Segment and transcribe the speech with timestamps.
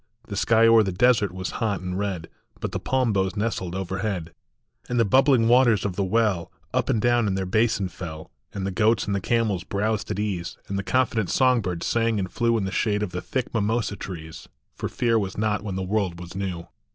[0.29, 2.27] The sky o er the desert was hot and red,
[2.59, 4.33] But the palm boughs nestled overhead,
[4.89, 8.65] And the bubbling waters of the well Up and down in their basin fell, And
[8.65, 12.31] the goats and the camels browsed at ease, And the confident song birds sang and
[12.31, 15.83] flew In the shade of the thick mimosa trees; For fear was not when the
[15.83, 16.65] world was new.